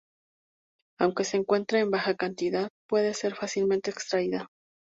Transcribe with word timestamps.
Aunque 0.99 1.23
se 1.25 1.37
encuentra 1.37 1.77
en 1.79 1.91
baja 1.91 2.15
cantidad, 2.15 2.69
puede 2.89 3.13
ser 3.13 3.35
fácilmente 3.35 3.91
extraída. 3.91 4.47